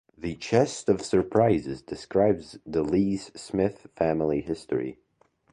[0.17, 4.97] 'The Chest of Surprises' describes the Lees-Smith family history.